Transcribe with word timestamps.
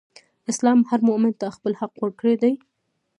اسلام 0.51 0.79
هر 0.89 0.99
مؤمن 1.09 1.33
ته 1.39 1.47
خپل 1.55 1.71
حق 1.79 1.93
ورکړی 1.99 2.35
دئ. 2.41 2.53